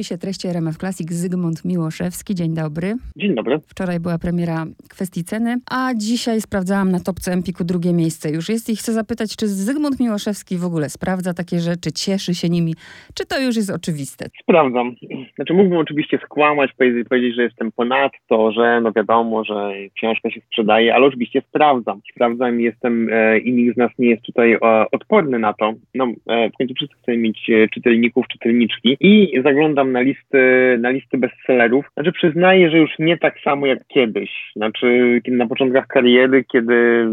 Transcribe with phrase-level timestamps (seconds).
[0.00, 2.34] spisie treści RMF Classic Zygmunt Miłoszewski.
[2.34, 2.94] Dzień dobry.
[3.16, 3.58] Dzień dobry.
[3.68, 8.70] Wczoraj była premiera kwestii ceny, a dzisiaj sprawdzałam na topce Empiku drugie miejsce już jest
[8.70, 12.74] i chcę zapytać, czy Zygmunt Miłoszewski w ogóle sprawdza takie rzeczy, cieszy się nimi,
[13.14, 14.26] czy to już jest oczywiste?
[14.42, 14.94] Sprawdzam.
[15.34, 20.40] Znaczy mógłbym oczywiście skłamać, powiedzieć, powiedzieć, że jestem ponadto, że no wiadomo, że książka się
[20.40, 22.00] sprzedaje, ale oczywiście sprawdzam.
[22.14, 24.58] Sprawdzam i jestem e, i nikt z nas nie jest tutaj e,
[24.92, 25.72] odporny na to.
[25.94, 30.38] No e, w końcu wszyscy chcemy mieć e, czytelników, czytelniczki i zaglądam na listy,
[30.80, 31.86] na listy bestsellerów.
[31.94, 34.30] Znaczy przyznaję, że już nie tak samo jak kiedyś.
[34.56, 37.06] Znaczy na początkach kariery, kiedy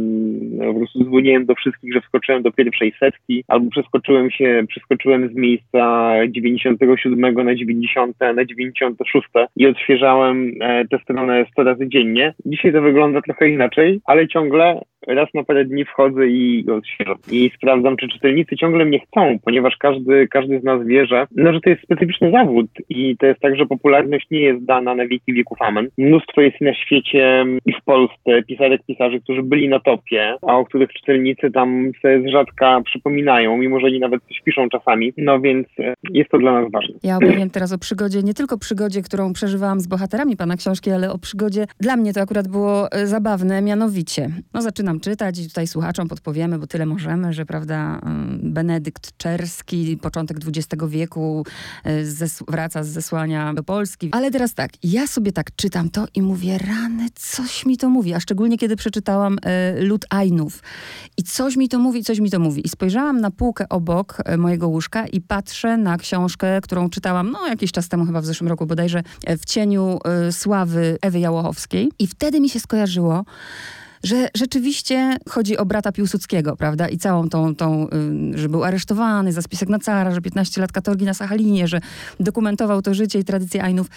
[0.52, 5.30] no, po prostu dzwoniłem do wszystkich, że wskoczyłem do pierwszej setki, albo przeskoczyłem się, przeskoczyłem
[5.30, 12.34] z miejsca 97 na 90, na 96 i odświeżałem e, tę stronę 100 razy dziennie.
[12.46, 16.66] Dzisiaj to wygląda trochę inaczej, ale ciągle raz na parę dni wchodzę i.
[17.32, 21.54] I sprawdzam, czy czytelnicy ciągle mnie chcą, ponieważ każdy, każdy z nas wie, że, no,
[21.54, 25.08] że to jest specyficzny zawód i to jest tak, że popularność nie jest dana na
[25.08, 25.88] wieki wieków amen.
[25.98, 30.66] Mnóstwo jest na świecie i w Polsce pisarek, pisarzy, którzy byli na topie, a o
[30.66, 35.14] których czytelnicy tam sobie z rzadka przypominają, mimo że oni nawet coś piszą czasami.
[35.18, 36.96] No więc e, jest to dla nas ważne.
[37.04, 41.12] Ja opowiem teraz o przygodzie, nie tylko przygodzie, którą przeżywałam z bohaterami pana książki, ale
[41.12, 44.30] o przygodzie, dla mnie to akurat było e, zabawne, mianowicie.
[44.54, 49.98] No zaczynam czytać i tutaj słuchaczom podpowiemy, bo tyle możemy, że prawda, mm, Benedykt Czerski,
[49.98, 51.46] początek XX wieku,
[51.84, 54.10] e, zes wraca z zesłania do Polski.
[54.12, 58.14] Ale teraz tak, ja sobie tak czytam to i mówię, rany, coś mi to mówi,
[58.14, 60.64] a szczególnie kiedy przeczytałam e, Lud Ainów.
[61.18, 62.66] I coś mi to mówi, coś mi to mówi.
[62.66, 67.48] I spojrzałam na półkę obok e, mojego łóżka i patrzę na książkę, którą czytałam, no
[67.48, 70.00] jakiś czas temu, chyba w zeszłym roku bodajże, w cieniu
[70.32, 71.92] sławy Ewy Jałochowskiej.
[72.00, 73.26] I wtedy mi się skojarzyło,
[74.04, 76.90] że rzeczywiście chodzi o brata Piłsudskiego, prawda?
[76.90, 77.88] I całą tą, tą
[78.36, 81.80] że był aresztowany za spisek na cara, że 15 lat katorgi na Sachalinie, że
[82.20, 83.88] dokumentował to życie i tradycje Ainów.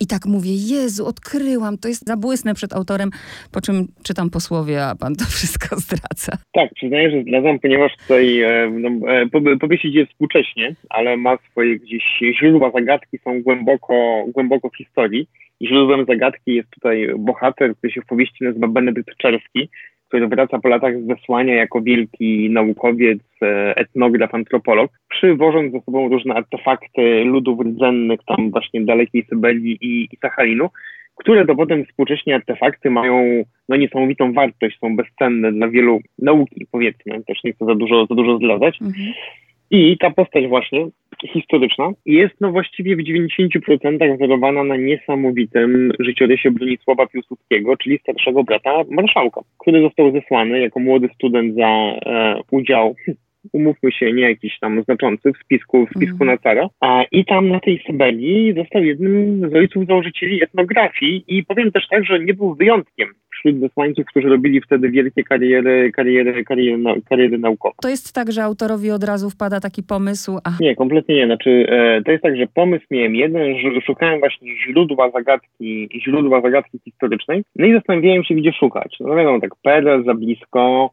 [0.00, 3.10] I tak mówię, Jezu, odkryłam, to jest zabłysnę przed autorem,
[3.52, 6.32] po czym czytam posłowie, a pan to wszystko zdradza.
[6.52, 11.78] Tak, przyznaję, że zdradzam, ponieważ tutaj e, no, e, powieść idzie współcześnie, ale ma swoje
[11.78, 12.04] gdzieś
[12.38, 15.28] źródła, zagadki są głęboko, głęboko w historii.
[15.62, 19.68] Źródłem zagadki jest tutaj bohater, który się w powieści nazywa Benedykt Czerski,
[20.08, 26.08] który wraca po latach z wesłania jako wielki naukowiec, e, etnograf, antropolog, przywożąc ze sobą
[26.08, 30.68] różne artefakty ludów rdzennych tam właśnie dalekiej Syberii i, i Sachalinu,
[31.16, 37.44] które dowodem współcześnie artefakty mają no, niesamowitą wartość, są bezcenne dla wielu nauki, powiedzmy, też
[37.44, 38.82] nie chcę za dużo, za dużo zdradzać.
[38.82, 39.12] Mhm.
[39.70, 40.86] I ta postać właśnie
[41.32, 48.70] historyczna jest no właściwie w 90% wzorowana na niesamowitym życiorysie Bronisława Piłsudskiego, czyli starszego brata
[48.90, 52.94] marszałka, który został zesłany jako młody student za e, udział
[53.52, 56.34] umówmy się, nie jakiś tam znaczący w spisku, w spisku mm.
[56.34, 56.68] na cara.
[56.80, 61.88] A, I tam na tej Syberii został jednym z ojców założycieli etnografii i powiem też
[61.88, 67.38] tak, że nie był wyjątkiem wśród wysłańców, którzy robili wtedy wielkie kariery, kariery, kariery, kariery
[67.38, 67.74] naukowe.
[67.82, 70.38] To jest tak, że autorowi od razu wpada taki pomysł?
[70.44, 70.60] Ach.
[70.60, 71.26] Nie, kompletnie nie.
[71.26, 76.40] Znaczy, e, to jest tak, że pomysł miałem jeden, że szukałem właśnie źródła zagadki, źródła
[76.40, 78.96] zagadki historycznej, no i zastanawiałem się, gdzie szukać.
[79.00, 80.90] No wiadomo, tak PRL za blisko,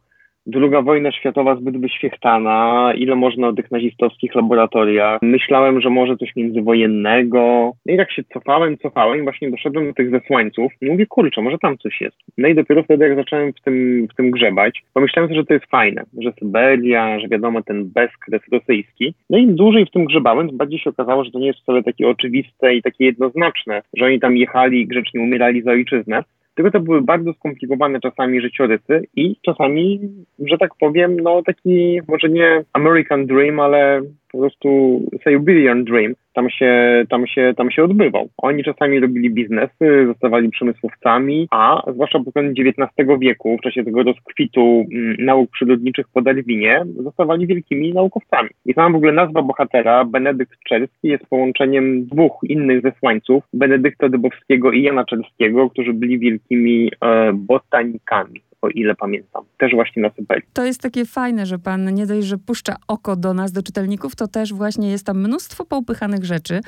[0.48, 5.20] Druga wojna światowa zbyt wyświechtana, ile można o tych nazistowskich laboratoriach.
[5.22, 7.72] Myślałem, że może coś międzywojennego.
[7.86, 11.42] No i tak się cofałem, cofałem i właśnie doszedłem do tych zesłańców i mówię, kurczę,
[11.42, 12.18] może tam coś jest.
[12.38, 15.54] No i dopiero wtedy, jak zacząłem w tym, w tym grzebać, pomyślałem sobie, że to
[15.54, 19.14] jest fajne, że Syberia, że wiadomo, ten bezkres rosyjski.
[19.30, 22.08] No i dłużej w tym grzebałem, bardziej się okazało, że to nie jest wcale takie
[22.08, 26.24] oczywiste i takie jednoznaczne, że oni tam jechali i grzecznie umierali za ojczyznę.
[26.56, 30.00] Tylko to były bardzo skomplikowane czasami życiorysy i czasami,
[30.40, 34.02] że tak powiem, no taki może nie American Dream, ale
[34.36, 38.30] po prostu Siberian Dream tam się, tam, się, tam się odbywał.
[38.38, 44.04] Oni czasami robili biznesy, zostawali przemysłowcami, a zwłaszcza po koniec XIX wieku, w czasie tego
[44.04, 48.50] rozkwitu mm, nauk przyrodniczych po Darwinie, zostawali wielkimi naukowcami.
[48.66, 54.72] I sama w ogóle nazwa bohatera, Benedykt Czerski, jest połączeniem dwóch innych zesłańców, Benedykta Dybowskiego
[54.72, 59.44] i Jana Czerskiego, którzy byli wielkimi e, botanikami o ile pamiętam.
[59.58, 60.44] Też właśnie na Syberii.
[60.54, 64.16] To jest takie fajne, że pan nie dość, że puszcza oko do nas, do czytelników,
[64.16, 66.60] to też właśnie jest tam mnóstwo poupychanych rzeczy.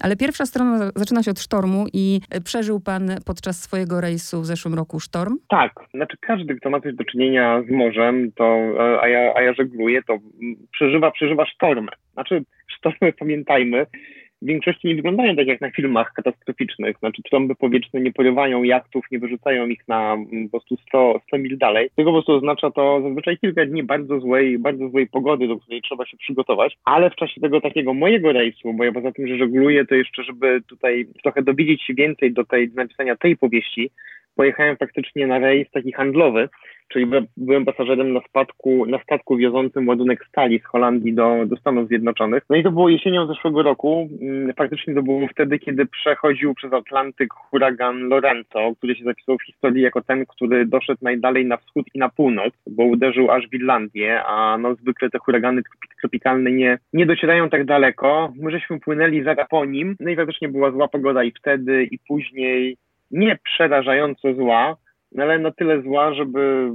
[0.00, 4.74] Ale pierwsza strona zaczyna się od sztormu i przeżył pan podczas swojego rejsu w zeszłym
[4.74, 5.36] roku sztorm?
[5.48, 5.72] Tak.
[5.94, 8.44] Znaczy każdy, kto ma coś do czynienia z morzem, to,
[9.02, 10.18] a, ja, a ja żegluję, to
[10.72, 11.88] przeżywa, przeżywa sztormy.
[12.12, 12.44] Znaczy
[12.78, 13.86] sztormy, pamiętajmy,
[14.42, 16.98] w większości nie wyglądają tak jak na filmach katastroficznych.
[16.98, 21.38] Znaczy trąby powietrzne nie porywają jachtów, nie wyrzucają ich na mm, po prostu 100, 100
[21.38, 21.90] mil dalej.
[21.96, 25.82] Tylko po prostu oznacza to zazwyczaj kilka dni bardzo złej, bardzo złej pogody, do której
[25.82, 26.78] trzeba się przygotować.
[26.84, 30.24] Ale w czasie tego takiego mojego rejsu, bo ja poza tym, że żegluję, to jeszcze,
[30.24, 33.90] żeby tutaj trochę dowiedzieć się więcej do tej napisania tej powieści,
[34.36, 36.48] pojechałem faktycznie na rejs taki handlowy,
[36.88, 37.06] czyli
[37.36, 42.42] byłem pasażerem na, spadku, na statku wiozącym ładunek stali z Holandii do, do Stanów Zjednoczonych.
[42.50, 44.08] No i to było jesienią zeszłego roku.
[44.20, 49.46] Mm, faktycznie to było wtedy, kiedy przechodził przez Atlantyk huragan Lorenzo, który się zapisał w
[49.46, 53.54] historii jako ten, który doszedł najdalej na wschód i na północ, bo uderzył aż w
[53.54, 55.62] Irlandię, a no zwykle te huragany
[56.00, 58.32] tropikalne nie, nie docierają tak daleko.
[58.36, 61.98] My żeśmy płynęli zaraz po nim, no i faktycznie była zła pogoda i wtedy, i
[62.08, 62.76] później
[63.10, 64.76] nie przerażająco zła,
[65.16, 66.72] no ale na tyle zła, żeby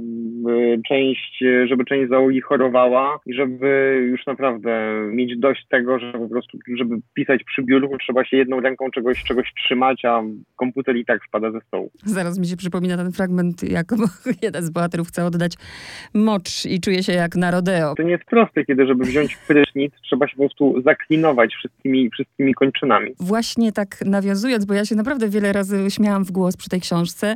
[0.88, 6.58] część, żeby część załogi chorowała i żeby już naprawdę mieć dość tego, że po prostu,
[6.78, 10.22] żeby pisać przy biurku, trzeba się jedną ręką czegoś, czegoś trzymać, a
[10.56, 11.90] komputer i tak spada ze stołu.
[12.04, 13.86] Zaraz mi się przypomina ten fragment, jak
[14.42, 15.52] jeden z bohaterów chce oddać
[16.14, 17.94] mocz i czuje się jak na rodeo.
[17.94, 22.54] To nie jest proste, kiedy żeby wziąć prysznic, trzeba się po prostu zaklinować wszystkimi, wszystkimi
[22.54, 23.10] kończynami.
[23.20, 27.34] Właśnie tak nawiązując, bo ja się naprawdę wiele razy śmiałam w głos przy tej książce,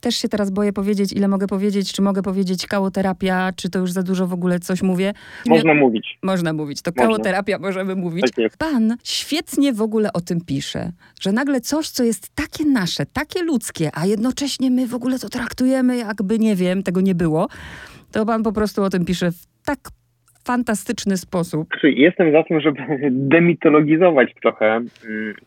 [0.00, 3.92] też się teraz boję powiedzieć, ile mogę powiedzieć, czy mogę powiedzieć kałoterapia, czy to już
[3.92, 5.12] za dużo w ogóle coś mówię.
[5.46, 6.18] Można mówić.
[6.22, 7.02] Można mówić, to Można.
[7.02, 8.24] kałoterapia możemy mówić.
[8.30, 13.06] Tak Pan świetnie w ogóle o tym pisze, że nagle coś, co jest takie nasze,
[13.06, 17.48] takie ludzkie, a jednocześnie my w ogóle to traktujemy jakby, nie wiem, tego nie było,
[18.12, 19.78] to pan po prostu o tym pisze w tak
[20.46, 21.68] fantastyczny sposób.
[21.82, 22.82] Jestem za tym, żeby
[23.34, 24.90] demitologizować trochę mm,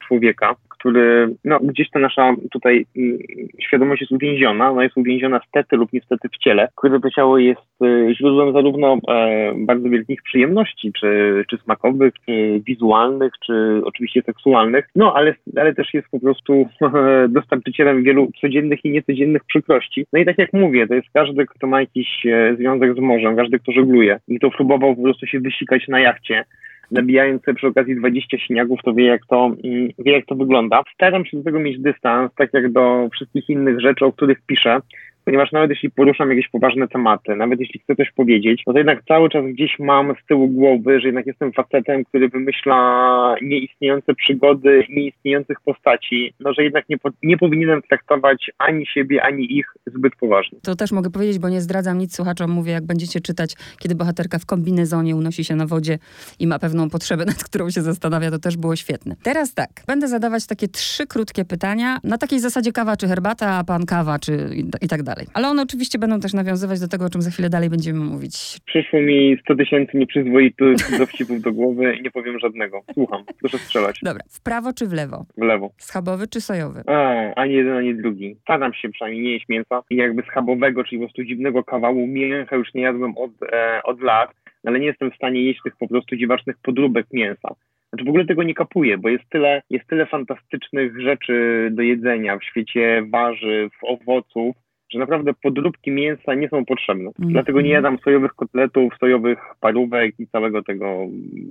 [0.07, 3.17] człowieka, który, no gdzieś ta nasza tutaj mm,
[3.61, 7.83] świadomość jest uwięziona, ona jest uwięziona stety lub niestety w ciele, które to ciało jest
[7.83, 14.89] y, źródłem zarówno e, bardzo wielkich przyjemności, czy, czy smakowych, czy wizualnych, czy oczywiście seksualnych,
[14.95, 16.65] no ale, ale też jest po prostu
[17.29, 20.05] dostarczycielem wielu codziennych i niecodziennych przykrości.
[20.13, 23.35] No i tak jak mówię, to jest każdy, kto ma jakiś e, związek z morzem,
[23.35, 26.43] każdy, kto żegluje i kto próbował po prostu się wysikać na jachcie,
[26.91, 30.83] nabijając przy okazji 20 śniegów, to wie jak to, mm, wie jak to wygląda.
[30.94, 34.80] Staram się do tego mieć dystans, tak jak do wszystkich innych rzeczy, o których piszę,
[35.29, 39.03] ponieważ nawet jeśli poruszam jakieś poważne tematy, nawet jeśli chcę coś powiedzieć, no to jednak
[39.07, 44.83] cały czas gdzieś mam z tyłu głowy, że jednak jestem facetem, który wymyśla nieistniejące przygody,
[44.89, 50.15] nieistniejących postaci, no że jednak nie, po, nie powinienem traktować ani siebie, ani ich zbyt
[50.15, 50.59] poważnie.
[50.63, 54.39] To też mogę powiedzieć, bo nie zdradzam nic słuchaczom, mówię, jak będziecie czytać, kiedy bohaterka
[54.39, 55.97] w kombinezonie unosi się na wodzie
[56.39, 59.15] i ma pewną potrzebę, nad którą się zastanawia, to też było świetne.
[59.23, 63.63] Teraz tak, będę zadawać takie trzy krótkie pytania, na takiej zasadzie kawa czy herbata, a
[63.63, 64.49] pan kawa czy
[64.81, 65.31] i tak dalej dalej.
[65.33, 68.60] Ale one oczywiście będą też nawiązywać do tego, o czym za chwilę dalej będziemy mówić.
[68.66, 72.81] Przyszło mi 100 tysięcy nieprzyzwoitych dowcipów do głowy i nie powiem żadnego.
[72.94, 74.00] Słucham, proszę strzelać.
[74.04, 75.25] Dobra, w prawo czy w lewo?
[75.38, 75.71] W lewo.
[75.77, 76.83] Schabowy czy sojowy?
[76.88, 78.36] A, ani jeden, ani drugi.
[78.42, 82.56] Staram się przynajmniej nie jeść mięsa i jakby schabowego, czyli po prostu dziwnego kawału mięcha
[82.56, 84.31] już nie jadłem od, e, od lat,
[84.66, 87.56] ale nie jestem w stanie jeść tych po prostu dziwacznych podróbek mięsa.
[87.89, 92.38] Znaczy w ogóle tego nie kapuję, bo jest tyle, jest tyle fantastycznych rzeczy do jedzenia
[92.38, 94.56] w świecie warzyw, owoców,
[94.91, 97.12] że naprawdę podróbki mięsa nie są potrzebne.
[97.19, 97.31] Mm.
[97.31, 101.06] Dlatego nie jadam sojowych kotletów, sojowych parówek i całego tego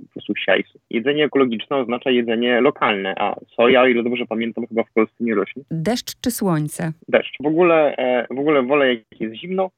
[0.07, 0.79] po prostu siajsu.
[0.89, 5.63] Jedzenie ekologiczne oznacza jedzenie lokalne, a soja, ile dobrze pamiętam, chyba w Polsce nie rośnie.
[5.71, 6.93] Deszcz czy słońce?
[7.07, 7.37] Deszcz.
[7.43, 9.69] W ogóle, e, w ogóle wolę jak jest zimno,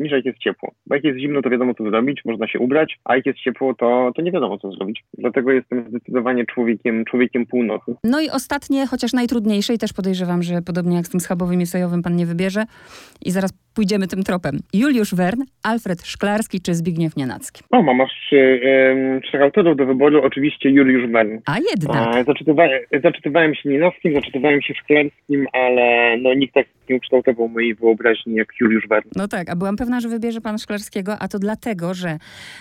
[0.00, 0.72] niż jak jest ciepło.
[0.86, 3.74] Bo jak jest zimno, to wiadomo, co zrobić, można się ubrać, a jak jest ciepło,
[3.74, 5.04] to, to nie wiadomo, co zrobić.
[5.18, 7.94] Dlatego jestem zdecydowanie człowiekiem, człowiekiem północy.
[8.04, 11.66] No i ostatnie, chociaż najtrudniejsze i też podejrzewam, że podobnie jak z tym schabowym i
[11.66, 12.64] sojowym pan nie wybierze
[13.24, 14.58] i zaraz pójdziemy tym tropem.
[14.74, 17.62] Juliusz Wern, Alfred Szklarski czy Zbigniew Nienacki?
[17.70, 18.10] O, mam aż
[19.22, 21.38] trzech autorów do wyboru, oczywiście Juliusz Wern.
[21.46, 22.16] A jednak.
[22.16, 27.74] E, zaczytywałem, zaczytywałem się Nienackim, zaczytywałem się Szklarskim, ale no nikt tak nie ukształtował mojej
[27.74, 29.08] wyobraźni jak Juliusz Wern.
[29.16, 32.18] No tak, a byłam pewna, że wybierze pan Szklarskiego, a to dlatego, że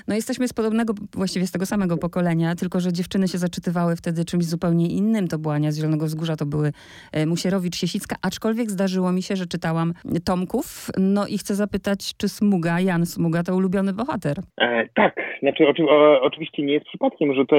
[0.08, 4.26] no jesteśmy z podobnego, właściwie z tego samego pokolenia, tylko że dziewczyny się zaczytywały wtedy
[4.26, 5.28] czymś zupełnie innym.
[5.28, 6.72] To była Ania z Zielonego Wzgórza, to były
[7.12, 9.94] e, Musierowicz, Siesicka, aczkolwiek zdarzyło mi się, że czytałam
[10.26, 14.38] Tomków, no i chcę zapytać, czy Smuga, Jan Smuga to ulubiony bohater?
[14.62, 17.56] E, tak, znaczy oczy, o, oczywiście nie jest przypadkiem, że to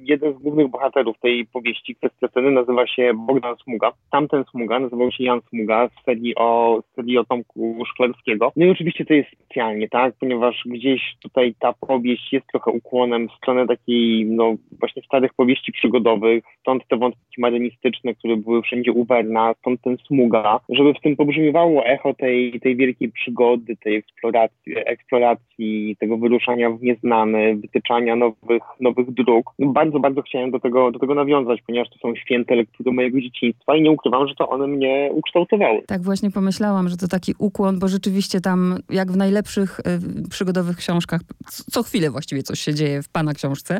[0.00, 3.92] jeden z głównych bohaterów tej powieści, kwestia sceny, nazywa się Bogdan Smuga.
[4.10, 8.52] Tamten Smuga nazywał się Jan Smuga z serii o, z serii o Tomku Szklarskiego.
[8.56, 13.28] No i oczywiście to jest specjalnie, tak, ponieważ gdzieś tutaj ta powieść jest trochę ukłonem
[13.28, 18.92] w stronę takiej, no właśnie starych powieści przygodowych, stąd te wątki modernistyczne, które były wszędzie
[18.92, 23.96] u Werna, stąd ten Smuga, żeby w tym pobrzmiewało echo tej, tej wielkiej przygody, tej
[23.96, 29.50] eksploracji, eksploracji tego wyruszania w nieznane wytyczania nowych, nowych dróg.
[29.58, 33.20] No bardzo, bardzo chciałem do tego, do tego nawiązać, ponieważ to są święte lektury mojego
[33.20, 35.82] dzieciństwa i nie ukrywam, że to one mnie ukształtowały.
[35.86, 40.76] Tak właśnie pomyślałam, że to taki ukłon, bo rzeczywiście tam, jak w najlepszych y, przygodowych
[40.76, 43.78] książkach, co chwilę właściwie coś się dzieje w pana książce,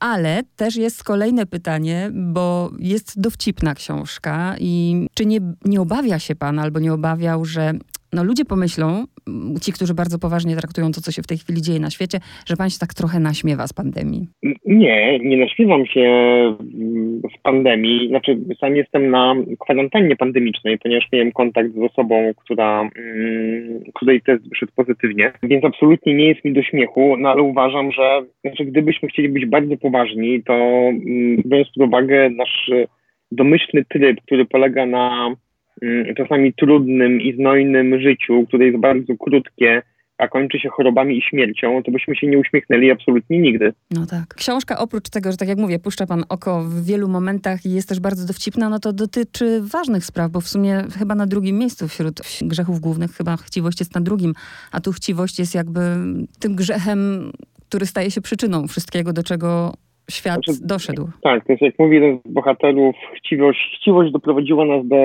[0.00, 6.36] ale też jest kolejne pytanie, bo jest dowcipna książka i czy nie, nie obawia się
[6.36, 7.72] pan albo nie obawiał, że
[8.16, 9.04] no ludzie pomyślą,
[9.62, 12.18] ci, którzy bardzo poważnie traktują to, co się w tej chwili dzieje na świecie,
[12.48, 14.22] że pan się tak trochę naśmiewa z pandemii.
[14.66, 16.06] Nie, nie naśmiewam się
[17.34, 18.08] z pandemii.
[18.08, 24.48] Znaczy, sam jestem na kwarantannie pandemicznej, ponieważ miałem kontakt z osobą, która, mm, której test
[24.48, 29.08] wyszedł pozytywnie, więc absolutnie nie jest mi do śmiechu, no ale uważam, że znaczy, gdybyśmy
[29.08, 32.70] chcieli być bardzo poważni, to mm, biorąc pod uwagę nasz
[33.32, 35.45] domyślny tryb, który polega na Mm,
[36.16, 39.82] czasami trudnym i znojnym życiu, które jest bardzo krótkie,
[40.18, 43.72] a kończy się chorobami i śmiercią, to byśmy się nie uśmiechnęli absolutnie nigdy.
[43.90, 44.34] No tak.
[44.34, 47.88] Książka oprócz tego, że tak jak mówię, puszcza pan oko w wielu momentach i jest
[47.88, 51.88] też bardzo dowcipna, no to dotyczy ważnych spraw, bo w sumie chyba na drugim miejscu
[51.88, 54.32] wśród grzechów głównych chyba chciwość jest na drugim,
[54.72, 55.80] a tu chciwość jest jakby
[56.38, 57.30] tym grzechem,
[57.68, 59.72] który staje się przyczyną wszystkiego, do czego
[60.10, 61.08] świat znaczy, doszedł.
[61.22, 64.96] Tak, to jest jak mówi jeden z bohaterów, chciwość, chciwość doprowadziła nas do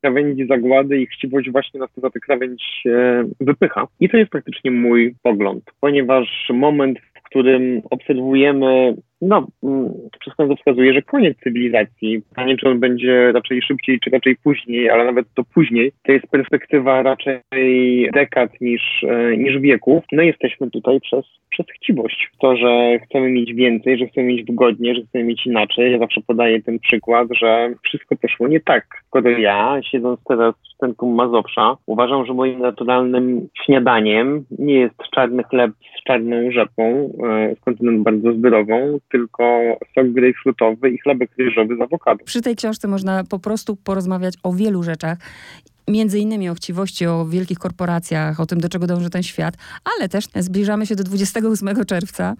[0.00, 3.86] krawędzi zagłady i chciwość właśnie nas za tę krawędź e, wypycha.
[4.00, 10.56] I to jest praktycznie mój pogląd, ponieważ moment, w którym obserwujemy no, mm, wszystko to
[10.56, 12.22] wskazuje, że koniec cywilizacji.
[12.28, 16.26] Pytanie, czy on będzie raczej szybciej, czy raczej później, ale nawet to później, to jest
[16.26, 17.40] perspektywa raczej
[18.12, 20.04] dekad niż, e, niż wieków.
[20.12, 22.30] No jesteśmy tutaj przez, przez chciwość.
[22.40, 25.92] To, że chcemy mieć więcej, że chcemy mieć wygodnie, że chcemy mieć inaczej.
[25.92, 28.86] Ja zawsze podaję ten przykład, że wszystko poszło nie tak.
[29.06, 35.42] Skoro ja, siedząc teraz w centrum Mazowsza, uważam, że moim naturalnym śniadaniem nie jest czarny
[35.42, 39.62] chleb z czarną rzepą, e, skądinąd bardzo zdrową, tylko
[39.94, 42.24] sok grejpfrutowy i chlebek ryżowy z awokado.
[42.24, 45.18] Przy tej książce można po prostu porozmawiać o wielu rzeczach
[45.88, 49.54] między innymi o chciwości, o wielkich korporacjach, o tym, do czego dąży ten świat,
[49.96, 52.34] ale też zbliżamy się do 28 czerwca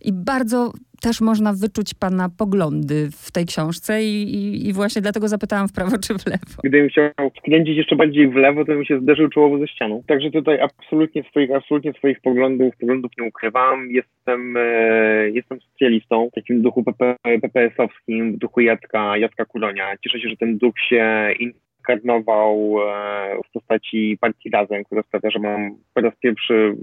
[0.00, 5.28] i bardzo też można wyczuć pana poglądy w tej książce i, i, i, właśnie dlatego
[5.28, 6.62] zapytałam w prawo czy w lewo.
[6.64, 10.02] Gdybym chciał skręcić jeszcze bardziej w lewo, to bym się zderzył czołowo ze ścianą.
[10.06, 13.90] Także tutaj absolutnie swoich, absolutnie swoich poglądów, poglądów nie ukrywam.
[13.90, 19.96] Jestem, e, jestem socjalistą w takim duchu PP, PPS-owskim, w duchu Jacka, Jacka Kulonia.
[20.04, 25.38] Cieszę się, że ten duch się inkarnował e, w postaci partii Razem, która sprawia, że
[25.38, 26.74] mam po raz pierwszy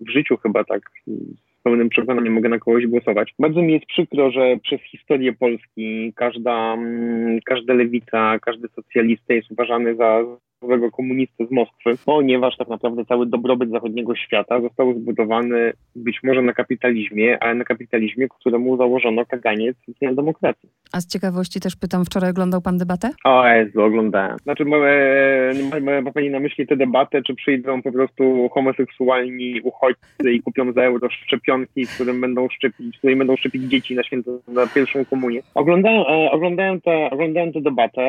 [0.00, 0.80] w życiu chyba tak
[1.68, 3.34] pełnym przekonaniem mogę na kogoś głosować.
[3.38, 9.50] Bardzo mi jest przykro, że przez historię Polski każda, mm, każda lewica, każdy socjalista jest
[9.50, 10.24] uważany za
[10.62, 16.42] złego komunisty z Moskwy, ponieważ tak naprawdę cały dobrobyt zachodniego świata został zbudowany być może
[16.42, 20.68] na kapitalizmie, ale na kapitalizmie, któremu założono kaganiec z demokracji.
[20.92, 23.10] A z ciekawości też pytam, wczoraj oglądał pan debatę?
[23.24, 24.38] O Jezu, oglądałem.
[24.38, 24.76] Znaczy, ma,
[26.02, 30.82] ma pani na myśli tę debatę, czy przyjdą po prostu homoseksualni uchodźcy i kupią za
[30.82, 35.40] euro szczepionki, którym będą szczepić, której będą szczepić dzieci na święto, na pierwszą komunię.
[35.54, 38.02] Oglądałem, e, oglądałem, tę, oglądałem tę debatę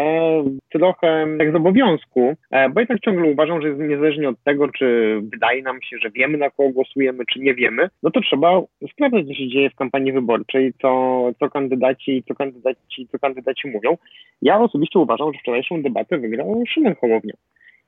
[0.71, 2.35] trochę jak z obowiązku,
[2.73, 6.49] bo jednak ciągle uważam, że niezależnie od tego, czy wydaje nam się, że wiemy, na
[6.49, 10.73] kogo głosujemy, czy nie wiemy, no to trzeba sprawdzać, co się dzieje w kampanii wyborczej,
[10.81, 13.97] co, co kandydaci, co kandydaci, co kandydaci mówią.
[14.41, 17.33] Ja osobiście uważam, że wczorajszą debatę wygrał Szymon Hołownia.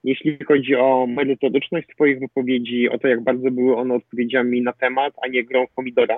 [0.04, 5.14] Jeśli chodzi o merytoryczność Twoich wypowiedzi, o to, jak bardzo były one odpowiedziami na temat,
[5.24, 6.18] a nie grą pomidora,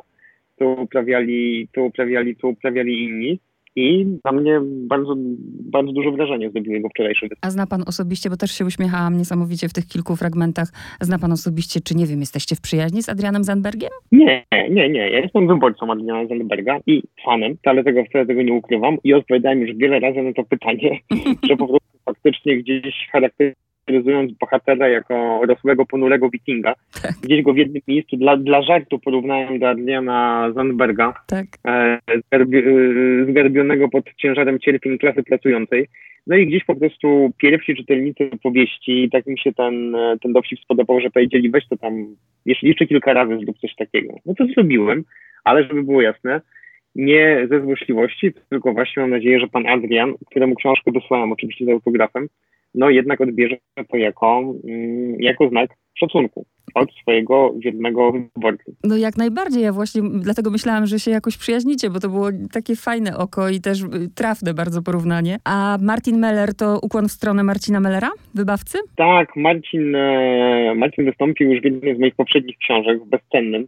[0.58, 3.40] to uprawiali, to uprawiali, to uprawiali inni.
[3.76, 5.16] I na mnie bardzo,
[5.72, 7.46] bardzo duże wrażenie zrobił jego wczorajszy występ.
[7.46, 10.68] A zna pan osobiście, bo też się uśmiechałam niesamowicie w tych kilku fragmentach,
[11.02, 13.90] zna pan osobiście, czy nie wiem, jesteście w przyjaźni z Adrianem Zandbergiem?
[14.12, 15.10] Nie, nie, nie.
[15.10, 19.62] Ja jestem wyborcą Adriana Zandberga i fanem, wcale tego, wcale tego nie ukrywam i odpowiadałem
[19.62, 21.00] już wiele razy na to pytanie,
[21.50, 23.54] że po prostu faktycznie gdzieś charakter
[23.84, 26.76] charakteryzując bohatera jako rosłego, ponurego wikinga.
[27.02, 27.12] Tak.
[27.22, 31.46] Gdzieś go w jednym miejscu dla, dla żartu porównałem do Adriana Zandberga, tak.
[31.68, 32.64] e, zgarbi, e,
[33.30, 35.88] zgarbionego pod ciężarem cierpień klasy pracującej.
[36.28, 41.00] No i gdzieś po prostu pierwsi czytelnicy powieści, tak mi się ten, ten dowcip spodobał,
[41.02, 44.14] że powiedzieli weź to tam jeszcze, jeszcze kilka razy zrób coś takiego.
[44.26, 45.04] No to zrobiłem,
[45.44, 46.42] ale żeby było jasne,
[46.96, 51.70] nie ze złośliwości, tylko właśnie mam nadzieję, że pan Adrian, któremu książkę wysłałem oczywiście z
[51.70, 52.28] autografem,
[52.76, 53.58] no jednak odbierze
[53.92, 58.76] to jako, mm, jako znak szacunku od swojego wiernego wyborcy.
[58.84, 62.76] No jak najbardziej, ja właśnie dlatego myślałam, że się jakoś przyjaźnicie, bo to było takie
[62.76, 65.38] fajne oko i też y, trafne bardzo porównanie.
[65.46, 68.78] A Martin Meller to ukłon w stronę Marcina Mellera, wybawcy?
[68.96, 73.68] Tak, Marcin, e, Marcin wystąpił już w jednej z moich poprzednich książek, w Bezcennym,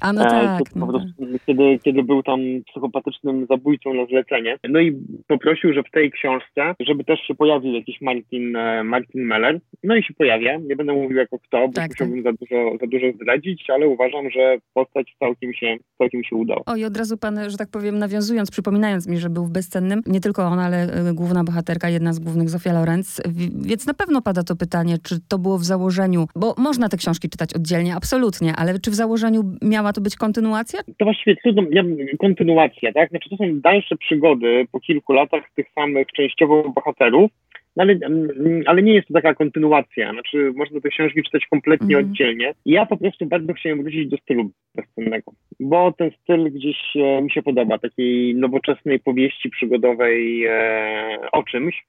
[0.00, 0.60] A no tak.
[0.76, 1.46] No prostu, tak.
[1.46, 4.58] Kiedy, kiedy był tam psychopatycznym zabójcą na zlecenie.
[4.68, 9.22] No i poprosił, że w tej książce, żeby też się pojawił jakiś Martin, e, Martin
[9.22, 9.60] Meller.
[9.84, 10.58] No i się pojawia.
[10.58, 12.32] Nie będę mówił jako kto, bo tak, musiałbym tak.
[12.32, 16.62] za, dużo, za dużo zdradzić, ale uważam, że postać całkiem się, całkiem się udała.
[16.66, 20.00] O i od razu pan, że tak powiem, nawiązując, przypominając mi, że był w bezcennym,
[20.06, 23.22] nie tylko on, ale e, główna bohaterka, jedna z głównych, Zofia Lorenz.
[23.66, 27.28] Więc na pewno pada to pytanie, czy to było w założeniu, bo można te książki
[27.28, 30.80] czytać oddzielnie, absolutnie, ale czy w założeniu miała to być kontynuacja?
[30.98, 31.82] To właściwie trudno, ja,
[32.18, 33.08] kontynuacja, tak?
[33.08, 37.30] Znaczy to są dalsze przygody po kilku latach tych samych częściowo bohaterów,
[37.76, 40.12] no ale, mm, ale nie jest to taka kontynuacja.
[40.12, 42.10] Znaczy, można te książki czytać kompletnie mm.
[42.10, 42.54] oddzielnie.
[42.66, 47.30] Ja po prostu bardzo chciałem wrócić do stylu bezcennego, bo ten styl gdzieś e, mi
[47.30, 51.84] się podoba, takiej nowoczesnej powieści przygodowej e, o czymś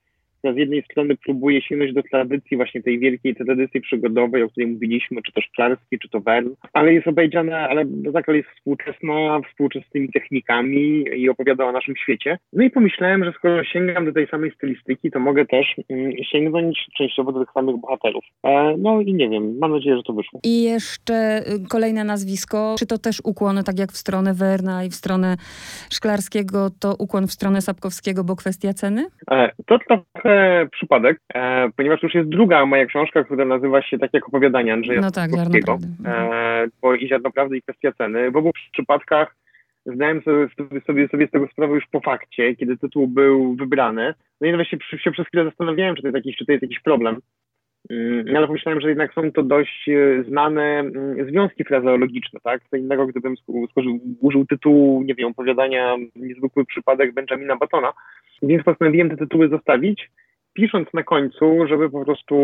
[0.54, 5.22] z jednej strony próbuje sięgnąć do tradycji, właśnie tej wielkiej tradycji przygodowej, o której mówiliśmy,
[5.22, 9.40] czy to Szklarski, czy to Wern, ale jest obejrzana, ale no tak, ale jest współczesna,
[9.50, 12.38] współczesnymi technikami i opowiada o naszym świecie.
[12.54, 16.86] No i pomyślałem, że skoro sięgam do tej samej stylistyki, to mogę też mm, sięgnąć
[16.98, 18.24] częściowo do tych samych bohaterów.
[18.44, 20.40] E, no i nie wiem, mam nadzieję, że to wyszło.
[20.44, 24.90] I jeszcze y, kolejne nazwisko, czy to też ukłon, tak jak w stronę Werna i
[24.90, 25.36] w stronę
[25.92, 29.06] Szklarskiego, to ukłon w stronę Sapkowskiego, bo kwestia ceny?
[29.32, 30.35] E, to trochę
[30.72, 35.02] przypadek, e, ponieważ już jest druga moja książka, która nazywa się tak jak opowiadanie Andrzeja
[35.02, 35.88] No tak, Prawdy.
[36.06, 38.32] E, bo i Ziarno Prawdy i kwestia ceny.
[38.32, 39.36] W obu przypadkach
[39.86, 40.48] zdałem sobie,
[40.86, 44.14] sobie, sobie z tego sprawę już po fakcie, kiedy tytuł był wybrany.
[44.42, 46.62] No i nawet się, się przez chwilę zastanawiałem, czy to jest jakiś, czy to jest
[46.62, 47.20] jakiś problem.
[47.90, 52.62] Mm, ale pomyślałem, że jednak są to dość e, znane mm, związki frazeologiczne, tak?
[52.70, 53.36] Co innego, gdybym
[54.22, 57.94] użył tytułu, nie wiem, opowiadania Niezwykły przypadek Benjamina Batona.
[58.42, 60.12] Więc postanowiłem te tytuły zostawić
[60.56, 62.36] pisząc na końcu, żeby po prostu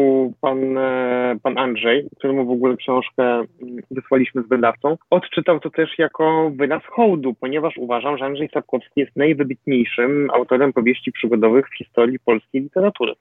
[0.41, 3.43] pan, e, pan Andrzej, któremu w ogóle książkę
[3.91, 9.15] wysłaliśmy z wydawcą, odczytał to też jako wyraz hołdu, ponieważ uważam, że Andrzej Sapkowski jest
[9.15, 13.13] najwybitniejszym autorem powieści przygodowych w historii polskiej literatury.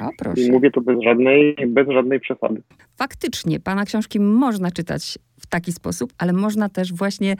[0.00, 0.40] O, proszę.
[0.40, 2.62] I mówię to bez żadnej, bez żadnej przesady.
[2.98, 7.36] Faktycznie, pana książki można czytać w taki sposób, ale można też właśnie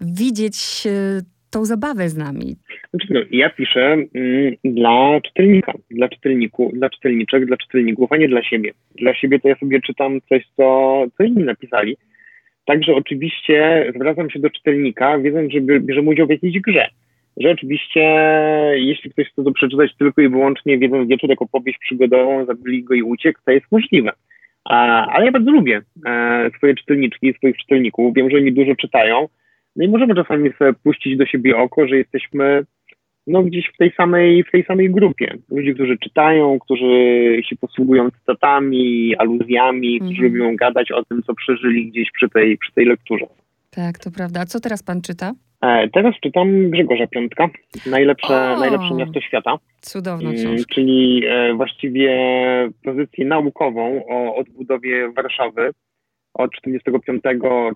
[0.00, 2.56] widzieć e, tą zabawę z nami.
[2.90, 8.28] Znaczy, no, ja piszę mm, dla czytelnika, dla czytelników, dla czytelniczek, dla czytelników, a nie
[8.28, 8.72] dla siebie.
[8.94, 10.66] Dla siebie to ja sobie czytam coś, co,
[11.16, 11.96] co inni napisali.
[12.64, 16.88] Także oczywiście zwracam się do czytelnika, wiedząc, że bierzemy udział w jakiejś grze.
[17.36, 18.00] Że oczywiście,
[18.74, 22.84] jeśli ktoś chce to przeczytać tylko i wyłącznie w jeden wieczór jako powieść przygodową, zabili
[22.84, 24.12] go i uciekł, to jest możliwe.
[24.64, 28.14] A, ale ja bardzo lubię e, swoje czytelniczki, swoich czytelników.
[28.14, 29.28] Wiem, że oni dużo czytają
[29.76, 32.64] no i możemy czasami sobie puścić do siebie oko, że jesteśmy
[33.26, 35.36] no gdzieś w tej samej, w tej samej grupie.
[35.50, 36.86] Ludzie, którzy czytają, którzy
[37.48, 40.32] się posługują cytatami, aluzjami, którzy mhm.
[40.32, 43.26] lubią gadać o tym, co przeżyli gdzieś przy tej, przy tej lekturze.
[43.70, 44.40] Tak, to prawda.
[44.40, 45.32] A co teraz pan czyta?
[45.62, 47.48] E, teraz czytam Grzegorza Piątka,
[47.86, 49.56] najlepsze, najlepsze miasto świata.
[49.80, 50.74] Cudowna mm, książka.
[50.74, 52.10] Czyli e, właściwie
[52.84, 55.70] pozycję naukową o odbudowie Warszawy
[56.34, 57.22] od 45,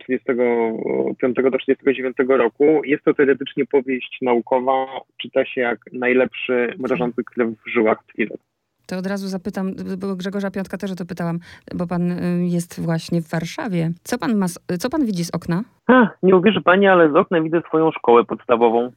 [0.02, 2.80] 45 do 39 roku.
[2.84, 8.38] Jest to teoretycznie powieść naukowa, czyta się jak najlepszy mrożący krew w żyłach thriller.
[8.86, 11.38] To od razu zapytam, bo Grzegorza Piątka też o to pytałam,
[11.74, 13.90] bo pan y, jest właśnie w Warszawie.
[14.02, 14.46] Co pan, ma,
[14.78, 15.62] co pan widzi z okna?
[15.86, 18.92] Ha, nie uwierzy pani, ale z okna widzę swoją szkołę podstawową.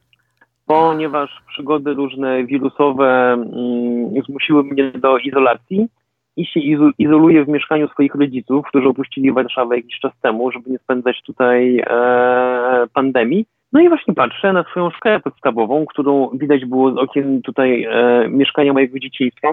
[0.66, 5.88] Ponieważ przygody różne wirusowe mm, zmusiły mnie do izolacji,
[6.36, 6.60] i się
[6.98, 11.82] izoluje w mieszkaniu swoich rodziców, którzy opuścili Warszawę jakiś czas temu, żeby nie spędzać tutaj
[11.86, 13.46] e, pandemii.
[13.72, 18.28] No i właśnie patrzę na swoją szkołę podstawową, którą widać było z okien tutaj e,
[18.28, 19.48] mieszkania mojego dzieciństwa.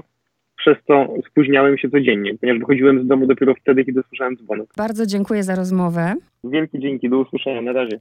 [0.57, 4.67] Przez to spóźniałem się codziennie, ponieważ wychodziłem z domu dopiero wtedy, kiedy słyszałem dzwonek.
[4.77, 6.13] Bardzo dziękuję za rozmowę.
[6.43, 7.97] Wielkie dzięki, do usłyszenia, na razie.